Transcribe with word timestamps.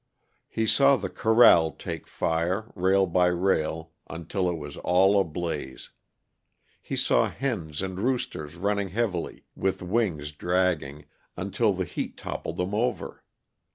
He 0.49 0.65
saw 0.65 0.95
the 0.95 1.11
corral 1.11 1.73
take 1.73 2.07
fire, 2.07 2.71
rail 2.73 3.05
by 3.05 3.27
rail, 3.27 3.91
until 4.09 4.49
it 4.49 4.55
was 4.57 4.75
all 4.77 5.19
ablaze. 5.19 5.91
He 6.81 6.95
saw 6.95 7.29
hens 7.29 7.83
and 7.83 7.99
roosters 7.99 8.55
running 8.55 8.89
heavily, 8.89 9.45
with 9.55 9.83
wings 9.83 10.31
dragging, 10.31 11.05
until 11.37 11.73
the 11.73 11.85
heat 11.85 12.17
toppled 12.17 12.57
them 12.57 12.73
over. 12.73 13.23